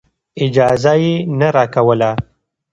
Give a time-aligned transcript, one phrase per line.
[0.43, 2.11] اجازه یې نه راکوله.